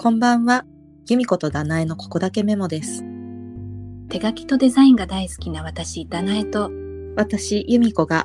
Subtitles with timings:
[0.00, 0.64] こんばんは。
[1.08, 3.02] 由美子とダナエのここだけメモです。
[4.08, 6.70] 手書きとデザインが大好きな私、ダナエと、
[7.16, 8.24] 私、由美子が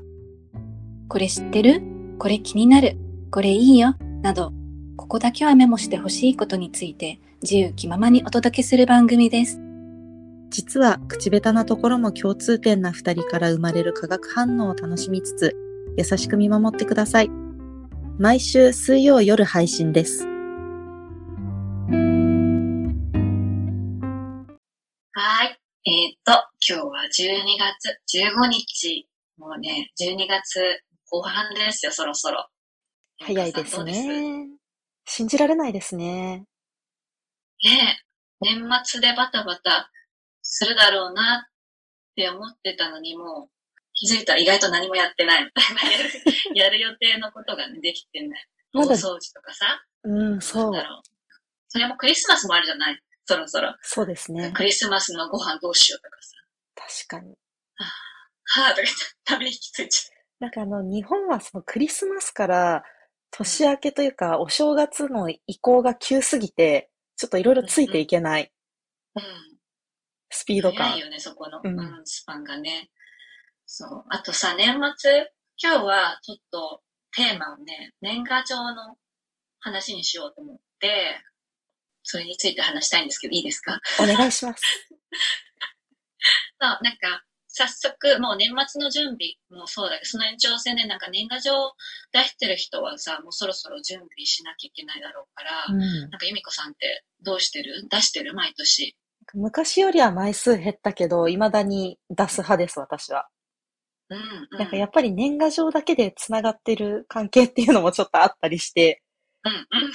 [1.07, 1.81] これ知ってる？
[2.19, 2.95] これ気になる
[3.31, 4.53] これいいよなど、
[4.97, 9.59] ここだけはメモしてほしいことについて自由気ままにお届けする番組です。
[10.51, 15.57] 実は口下手なところも共通点な二人から生まれる化学反応を楽しみつつ、
[15.97, 17.31] 優しく見守ってください。
[18.19, 20.27] 毎週水曜夜配信です。
[25.85, 26.31] えっ、と、
[26.65, 29.05] 今日は12月15日。
[29.37, 30.61] もうね、12月
[31.09, 32.47] 後半ですよ、そろそろ。
[33.19, 34.47] 早いですどうね。
[35.05, 36.45] 信じられないですね。
[37.65, 38.03] ねえ
[38.39, 39.91] 年末でバタバタ
[40.41, 43.49] するだろうなって思ってたのに、もう
[43.93, 46.63] 気づいたら意外と何もやってないみたいな。
[46.63, 48.47] やる予定のことが、ね、できてない。
[48.73, 49.83] 大掃除とかさ。
[50.05, 50.83] うん、そうなん。
[50.83, 51.01] だろう。
[51.67, 53.75] それもクリスマスもあるじゃないそろそろ。
[53.81, 54.51] そうですね。
[54.53, 56.35] クリスマスのご飯どうしようとかさ。
[57.07, 57.35] 確かに。
[58.45, 62.83] はぁとか言って、ついちゃなんかあの、日本はそのクリスマスから
[63.31, 68.51] 年明けというか、お正月の移行が急すぎて、ちょっといろいろついていけない。
[69.15, 69.19] う。
[69.19, 69.23] うん。
[70.29, 70.99] スピード感早い。
[70.99, 72.89] よね、そこの、ううんん、スパンがね。
[73.65, 74.05] そう。
[74.09, 76.81] あとさ、年末、今日はちょっと
[77.15, 78.97] テーマをね、年賀状の
[79.59, 81.21] 話にしようと思って、
[82.03, 83.79] それについて話したいんですけど、いいですか？
[84.01, 84.61] お願いします。
[86.61, 87.23] そう、なんか、
[87.55, 91.73] 早速、もう年末の準備もそうだけど、その延長線でなんか年賀状
[92.11, 97.87] 出してる人はさ、もうそろそろ準備しなきゃいけないだろうから、うんなんか由美子さんってどうしてる？
[97.91, 98.33] 出してる？
[98.33, 98.95] 毎年。
[99.35, 103.27] 昔よりは枚数減ったけど、未だに出す派です、私は。
[104.09, 104.21] うん、う
[104.55, 104.57] ん。
[104.57, 109.02] なんかやっぱり年賀状だけで繋がってる関係っていうのもちょっとあったりして。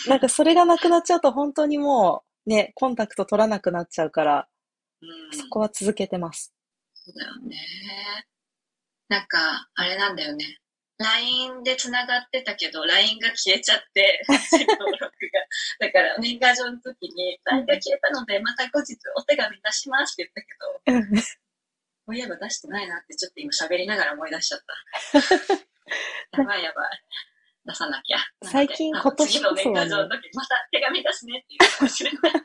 [0.08, 4.48] なんかそれがなくなっちゃうと本当にもうね、コンタクト取らなくなっちゃうから、
[5.02, 6.52] うんそこは続けてます。
[6.94, 7.56] そうだよね。
[9.08, 10.58] なんか、あれなんだよね。
[10.98, 15.08] LINE で繋がってたけど、LINE が消えちゃって、 登録が。
[15.86, 20.30] だから、年賀状の時に、LINE が消えたので、また後日お手紙出しますって
[20.84, 21.24] 言ったけど、
[22.06, 24.60] そういえば出してないなって、ちょっと今喋りながら思い出しちゃっ
[26.32, 26.38] た。
[26.42, 27.04] やばいやばい。
[27.68, 28.18] 出さなきゃ。
[28.42, 32.20] 最近今年こそはね次の年賀状の時、また手紙出すねって言うかもしれない。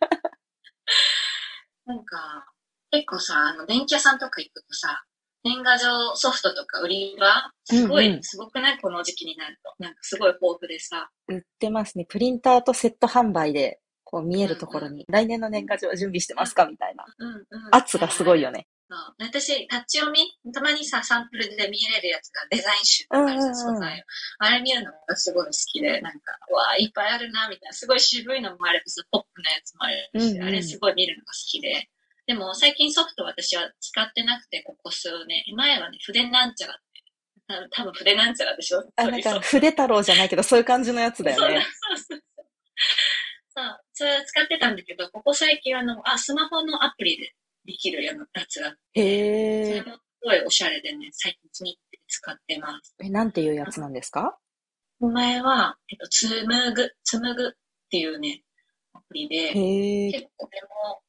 [1.86, 2.46] なんか、
[2.92, 5.04] 結構さ、あの、電気屋さんとか行くとさ、
[5.44, 8.80] 年賀状ソフトとか売り場、すごい、うんうんすごくない？
[8.80, 9.74] この時期になると。
[9.80, 11.10] なんかすごい豊富でさ。
[11.28, 12.06] 売ってますね。
[12.06, 16.66] プリンターとセット販売で、こう見えるところに、来年の年賀状は準備してますか？
[16.66, 17.04] みたいな。
[17.18, 17.46] うんうん。
[17.72, 18.68] 圧がすごいよね。
[19.18, 20.20] 私、立ち読み、
[20.52, 23.54] たまにさ、サンプルで見れるやつがデザイン集とかあるじゃ。
[24.40, 27.74] あれ見るのがすごい好きで、なんか、うわあいっぱいあるな、みたいな。
[27.74, 31.90] すごい渋いのもあればさ、ポップなやつもあるし、うんうんあれすごい見るのが好きで。
[32.26, 35.44] でも、最近ソフト私は使ってなくて、ここ数年。
[35.56, 36.84] 前はね、筆なんちゃらって。
[37.50, 38.84] あ多分筆なんちゃらでしょ？
[38.96, 41.62] あ、なんか、筆太郎じゃないけど、そういう感じのやつだよね。
[41.62, 42.24] そうそうそう。
[43.56, 47.34] そう、それ使ってたんだけど、ここ最近あの、あ、スマホのアプリで
[47.66, 49.86] できるようなやつがあってそ。
[49.86, 52.96] れもすごいおしゃれでね、最近気に入って使ってます。
[53.02, 54.38] え、なんていうやつなんですか？
[55.00, 57.52] お前は、えっと、つむぐ、つむぐっ
[57.90, 58.44] ていうね、
[58.94, 59.54] アプリで。
[60.12, 61.02] 結構でも、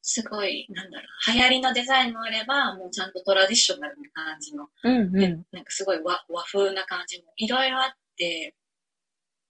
[0.00, 5.46] すごい、なんだろう、流行りのデザインもあれば、もうちゃんとトラディショナルな感じの、うんでうん。
[5.52, 8.54] なんかすごい和和風な感じもいろいろあって、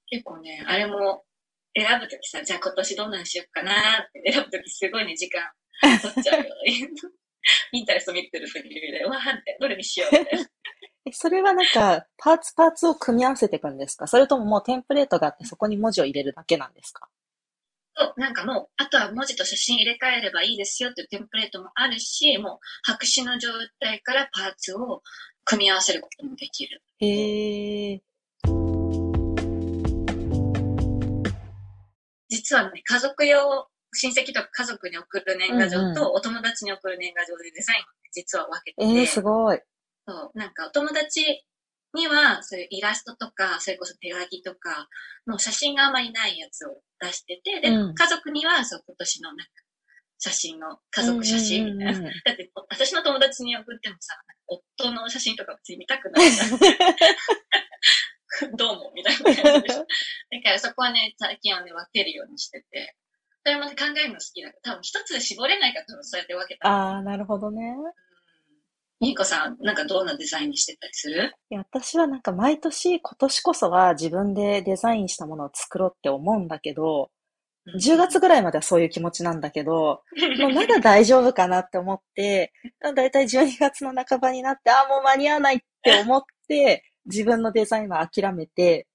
[0.09, 1.25] 結構ね、あれも
[1.75, 3.77] 選ぶときさ、じゃあ今年どんなんしようかなっ
[4.13, 5.41] て選ぶときすごいね、時間
[6.01, 6.47] 取っちゃうよ。
[7.73, 10.49] インタレスト見てるふりで、わーって、どれにしようみたいな。
[11.07, 14.07] え、 それはなんか、パーツパーツを組み合わせていくんですか？
[14.07, 17.09] それとももうテンプレートがあってそこに文字を入れるだけなんですか？
[17.97, 23.51] そうなんかもう、あとは文字と写真入れ替えればいいですよっていうテンプレートもあるし、もう白紙の状
[23.81, 25.03] 態からパーツを
[25.45, 26.81] 組み合わせることもできる。
[27.01, 28.01] へー。
[32.29, 39.61] 実はね、家族用、親戚とか家族に送る年賀状とお友達に送る年賀状でデザインを実は分けてて、えー、すごい。
[40.07, 41.45] そう、なんかお友達
[41.95, 44.89] にはそういうイラストとか、それこそ手書きとか、
[45.27, 49.45] もう写真があまりないやつを出してて、で、うん家族にはそう今年のなんか
[50.19, 52.11] 写真の家族写真みたいな。
[52.25, 54.15] だって私の友達に送ってもさ、
[54.47, 56.59] 夫の写真とか別に見たくないじゃん
[58.57, 59.79] どうもみたいな感じでしょ。
[59.79, 62.97] だからそこはね、最近はね、分けるようにしてて。
[63.45, 66.97] それもね、考えるの好きだから、多分一つで絞れないから多分そうやって分けた。
[66.97, 67.77] あー、なるほどね。
[69.01, 71.33] みーこさん、なんかどんなデザインにしてたりする？
[71.51, 77.11] いや私はなんか毎年今年こそは自分でデザインしたものを作ろうって思うんだけど、
[77.81, 80.03] 10月ぐらいまではそういう気持ちなんだけど、
[80.41, 82.53] もうまだ大丈夫かなって思って、
[82.95, 88.87] だいたい12月の半ばになって、あ、もう間に合わないって思って、自分のデザインは諦めて、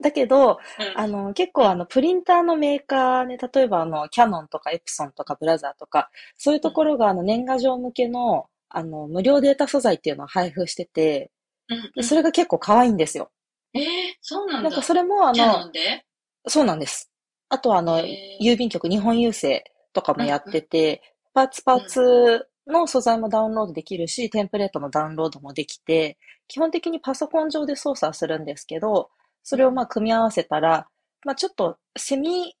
[0.00, 0.58] だけど、うん
[0.96, 11.30] あの、結構あの、プリンターのメーカーね、例えばあの、キャノンとかエプソンとかブラザーとか、そういうところがあの、年賀状向けの、あの、無料データ素材っていうのを配布してて、
[11.68, 13.30] うんでそれが結構可愛いんですよ。
[13.74, 13.82] えー、
[14.22, 14.70] そうなんだ。
[14.70, 16.04] なんかそれもあキャノの、ンで？
[16.46, 17.10] そうなんです。
[17.50, 19.62] あとはあの、へー郵便局、日本郵政
[19.92, 21.02] とかもやってて、
[21.34, 29.10] パーツパーツの素材もダウンロードできるし、テンプレートのダウンロードもできて、基本的にパソコン上で操作するんですけど、
[29.42, 30.88] それをまあ組み合わせたら、
[31.24, 32.54] まあちょっとセミ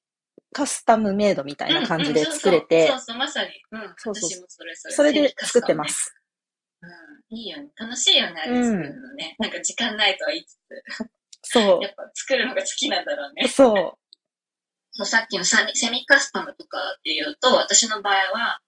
[0.52, 3.48] カスタムメイドみたいな感じで作れてそうそうそうそう、まさに。
[3.72, 3.94] うん。
[3.96, 4.94] そうそう私もそれそれ。
[4.94, 6.14] それで作ってまセす。
[6.82, 7.36] うん。
[7.36, 7.68] いいよね。
[7.76, 9.36] 楽しいよね、あれ作るのね。
[9.38, 10.58] なんか時間ないとは言いつ
[11.42, 13.48] そつ、やっぱ作るのが好きなんだろうねう。。
[13.48, 13.98] そ
[14.92, 15.56] そうさっきのセ
[15.90, 18.60] ミカスタムとかっていうと、私の場合は、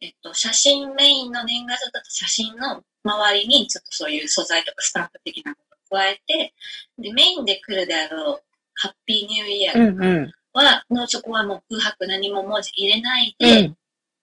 [0.00, 6.54] えっと、写真メインの年賀状だと写真の周りにちょっとそういう素材とかスタンプ的なことを加えて、
[6.98, 8.42] で、メインで来るであろう、
[8.74, 9.78] ハッピーニューイヤう。
[9.78, 10.32] うーんうん。
[10.52, 13.76] は、のそこはもう空白何も文字入れないうで、ん。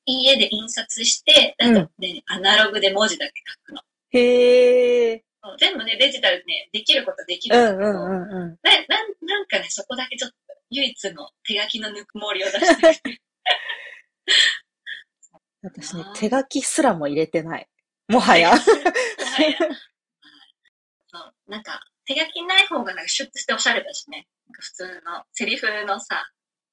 [0.06, 3.34] 家で印刷して、あうんとね、アナログで文字だけ
[3.68, 3.82] 書くの。
[4.12, 5.24] へえ。
[5.60, 8.32] 全部ね、デジタルでね、できることはできうんるんだけど、うんうんうん。
[8.32, 10.36] ななんなんかね、そこだけちょっと
[10.72, 13.20] 唯一の手書きのぬくもりを出してる。
[15.62, 17.68] 私ね手書きすらも入れてない。
[18.08, 18.52] もはや。
[18.54, 19.58] もはや
[21.48, 24.28] なんか、手書きない方がなんかシュッとしておしゃれだしね。
[24.52, 26.30] 普通のセリフのさ、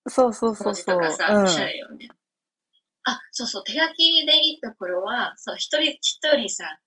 [0.09, 1.01] そうそうそう文字そう。
[1.01, 2.09] とかさ、うんおしゃれよね。
[3.05, 6.79] あ、そうそう、手書きでいいところは、そう、一人一人さ、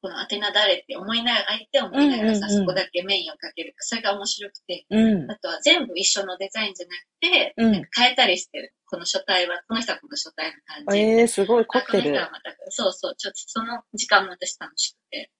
[0.00, 3.74] この宛名誰って思いながら、相手を思いながらさ、うんうんうんそこだけメインをかける。
[3.78, 5.30] それが面白くて、うん。
[5.30, 8.74] あとは全部一緒のデザインじゃなくて、うんなんか変えたりしてる。
[8.86, 10.98] この書体は、この人はこの書体の感じ。
[11.00, 12.30] ええすごい凝あってるこの人は。
[12.30, 15.30] またそうそう、ちょっとその時間も私楽しくて。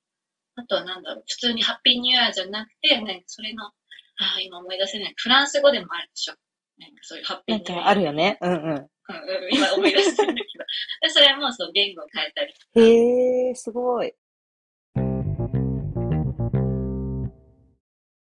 [0.59, 3.73] あとはなんだろう、普通にハッピーニューイヤーじゃなくて、なんかそれの、あ
[4.37, 5.15] あ、今思い出せない。
[5.17, 6.35] フランス語でもあるでしょ。
[6.79, 7.85] なんかそういうハッピーニューイヤー。
[7.85, 8.39] かあるよね。
[8.41, 8.59] うんうん。
[8.59, 8.89] うんうん、
[9.53, 10.65] 今思い出してるんだけど。
[11.03, 12.53] でそれもそう、言語を変えたり。
[12.75, 14.13] へえ、すごい。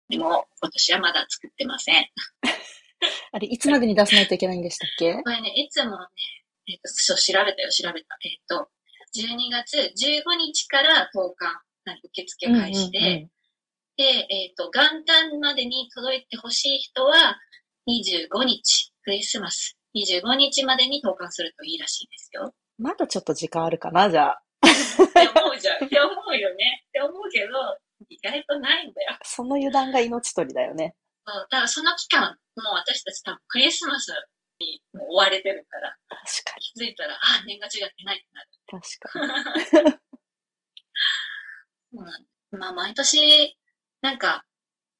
[0.09, 2.07] でも、今年はまだ作ってません。
[3.33, 5.15] あれ、いつまでに出さないといけないんでしたっけ？
[5.23, 6.07] これね、いつもね、
[6.69, 8.17] えっ、と、そう、調べたよ、調べた。
[8.25, 8.71] えっ、と、
[9.17, 13.31] 12月15日から投函、なんか受付開始で、うんうんうん
[13.97, 17.39] で、えっ、と、元旦までに届いてほしい人は、
[17.87, 22.53] 25日、クリスマス、25日までに投函するといいらしいですよ。
[22.79, 24.43] まだちょっと時間あるかな、じゃあ。
[24.65, 25.85] って思うじゃん。
[25.85, 26.85] って思うよね。
[26.89, 27.53] って思うけど、
[28.09, 29.17] 意外とないんだよ。
[29.23, 30.95] その油断が命取りだよね。
[31.27, 34.09] そうだからその期間、もう私たち多分クリスマス
[34.59, 38.49] に追われてるから、確か気づいたら、あ、年賀状やってないってなる。
[38.73, 38.81] に。
[38.81, 39.95] 確かに。
[42.51, 43.57] まあ、毎年、
[44.01, 44.45] なんか、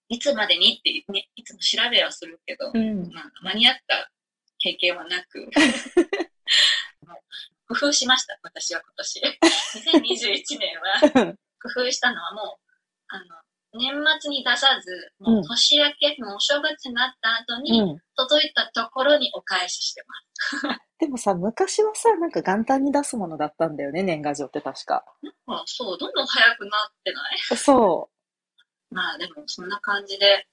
[0.09, 3.13] いつまでにって、ね、いつも調べはするけど、うん。
[3.13, 4.11] まあ、間に合った
[4.59, 5.51] 経験はなく、
[7.67, 9.23] 工夫しました、私は今年。
[10.21, 12.65] 2021年は、工夫したのはもう、
[13.09, 13.44] あの、
[13.75, 17.99] 年末に出さず、もう年明け、もうお正月になった後に、うん。
[18.17, 20.15] 届いたところにお返ししてま
[20.71, 20.81] す。
[21.01, 25.05] でもさ、昔はさ、なんか元旦に出すものだったんだよね、年賀状って確か。
[25.49, 27.57] あそう、どんどん早くなってない？
[27.57, 28.09] そ
[28.91, 30.47] まあでもそんな感じで、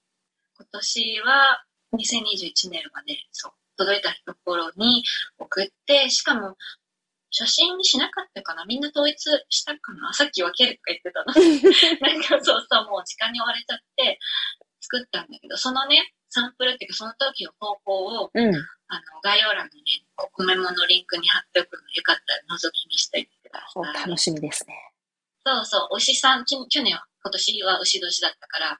[0.57, 1.63] 今年は
[1.93, 5.03] 2021年はね、そう、届いたところに
[5.37, 6.55] 送って、しかも
[7.31, 8.65] 写真にしなかったかな？
[8.65, 10.13] みんな統一したかな？
[10.13, 11.31] さっき分けるとか言ってたの。
[12.03, 14.19] なんかそうそう、もう時間に追われちゃって
[14.81, 18.39] 作ったんだけど、そのね、サンプルっていうかその時の投稿を、う。
[18.39, 18.55] うん。
[18.91, 23.93] あの、概要欄のね、コメモのリンクに貼っておくのでよかったら覗き見してみてくだおさい。
[24.09, 24.75] 楽しみですね。
[25.45, 28.79] そうそう、牛さん、き去年は、今年は牛年だったから、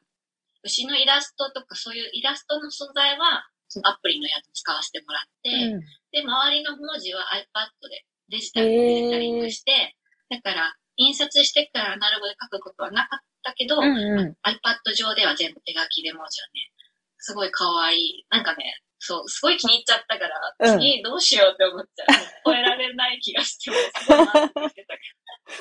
[0.63, 5.79] 牛のイラストとかそういうイラストの素材は、そのアプリのやつ使わせてもらって、うん。
[6.11, 9.95] で、周りの文字は iPad でデジタルでデジタリングして、
[10.29, 14.37] だから、印刷してからアナログで書くことはなかったけど、うんうん。
[14.47, 16.71] iPad 上では全部手書きで文字をね、
[17.17, 18.25] すごい可愛い。
[18.29, 22.07] なんかね、そう、すごい気に入っちゃったから、うん次どうしようって思っちゃう。
[22.45, 24.95] 超えられない気がして、もうすごい満足してた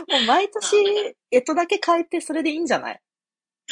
[0.07, 3.01] けもう毎年、えとだけ変えて、それでいいんじゃない？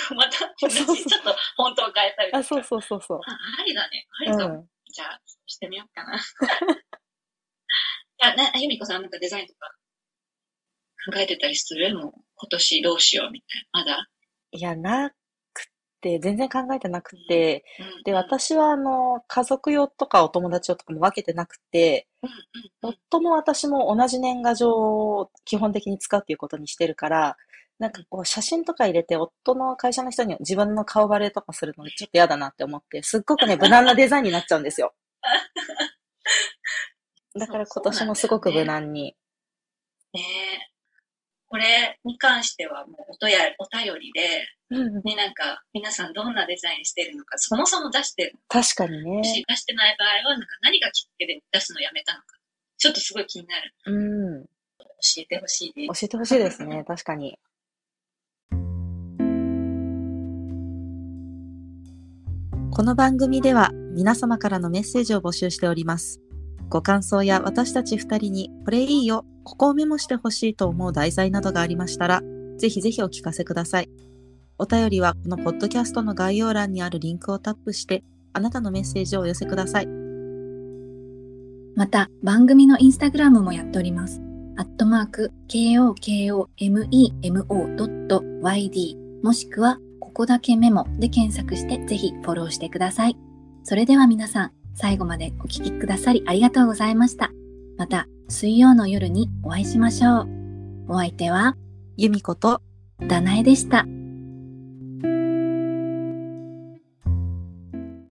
[0.09, 2.39] ど、またちょっと本当を変えたりとか。
[2.39, 3.21] あ、そうそうそうそう。
[3.27, 4.07] あありだね。
[4.21, 4.55] ありかも。
[4.55, 4.69] うん。
[4.91, 6.19] じゃあ、してみようかな。
[8.21, 9.73] いや、な、ゆみこさんなんかデザインとか
[11.13, 11.97] 考えてたりする？
[11.97, 13.93] もう今年どうしようみたいな。
[13.93, 14.09] まだ？
[14.51, 15.11] いや、な
[15.53, 15.67] く
[16.01, 18.03] て全然考えてなくて、うん。
[18.03, 22.35] で、、私はあの、家族用とかお友達用とかも分けてなくて、うんうん
[22.89, 22.95] うん。
[22.95, 27.37] 夫も私も同じ年賀状を基本的に使うっていうことにしてるから、
[27.79, 34.95] なんかこう写真とか入れて夫の会社の人に自分の顔バレとかするのちょっと嫌だなって思って、すっごくね、無難なデザインになっちゃうんですよ。
[37.39, 39.17] だから今年もすごく無難に。
[40.13, 40.79] ねえ
[41.49, 49.25] これに関してはもうおとやお便りで、うんね、なんか皆さんどんなデザインしてるのか、そもそも出してる確かにね。
[49.25, 52.27] し、出してない場合はなんか何がきっかけで出すのやめたのか、
[52.77, 53.75] ちょっとすごい気になる。
[53.87, 54.45] うん。
[54.45, 56.01] 教えてほしいです。
[56.01, 56.85] 教えてほしいですね。
[56.87, 57.39] 確かに。
[62.71, 66.21] この番組では皆様からのメッセージを募集しております。
[66.69, 72.23] ご感想や私たち二人にこれいいよ、ここをメモしてほしいと思う題材などがありましたら、
[72.59, 73.89] ぜひぜひお聞かせください。
[74.59, 79.89] お便りはこのポッドキャストの概要欄にあるリンクをタップして、あなたのメッセージをお寄せください。
[81.75, 84.21] また、番組のインスタグラムもやっております。
[84.57, 86.03] アットマーク、kokomemo.yd
[89.23, 93.17] もしくは、ここだけメモで検索してぜひフォローしてください。
[93.63, 97.33] それでは皆さん、最後までお聴きくださりありがとうございました。
[97.77, 100.29] また、水曜の夜にお会いしましょう。
[100.89, 101.57] お相手は、
[101.97, 102.63] 由美子と
[103.09, 103.87] ダナエでした。